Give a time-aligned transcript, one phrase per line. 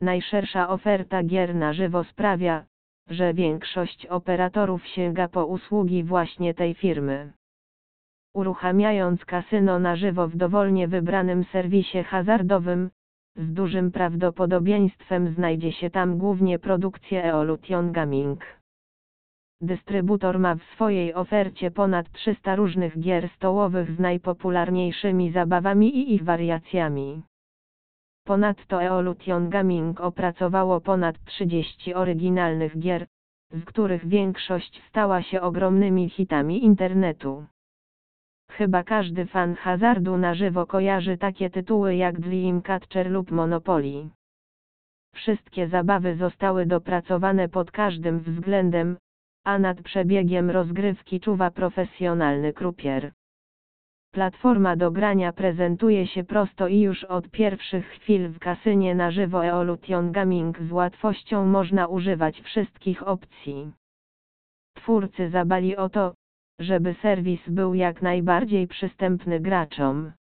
[0.00, 2.64] najszersza oferta gier na żywo sprawia,
[3.10, 7.32] że większość operatorów sięga po usługi właśnie tej firmy.
[8.34, 12.90] Uruchamiając kasyno na żywo w dowolnie wybranym serwisie hazardowym,
[13.36, 18.44] z dużym prawdopodobieństwem znajdzie się tam głównie produkcja Eolution Gaming.
[19.60, 26.24] Dystrybutor ma w swojej ofercie ponad 300 różnych gier stołowych z najpopularniejszymi zabawami i ich
[26.24, 27.22] wariacjami.
[28.28, 33.06] Ponadto Eolution Gaming opracowało ponad 30 oryginalnych gier,
[33.50, 37.46] z których większość stała się ogromnymi hitami internetu.
[38.50, 44.08] Chyba każdy fan hazardu na żywo kojarzy takie tytuły jak Dreamcatcher lub Monopoly.
[45.14, 48.96] Wszystkie zabawy zostały dopracowane pod każdym względem,
[49.44, 53.12] a nad przebiegiem rozgrywki czuwa profesjonalny krupier.
[54.12, 59.46] Platforma do grania prezentuje się prosto i już od pierwszych chwil w kasynie na żywo
[59.46, 63.72] Eolution Gaming z łatwością można używać wszystkich opcji.
[64.76, 66.14] Twórcy zabali o to,
[66.60, 70.12] żeby serwis był jak najbardziej przystępny graczom.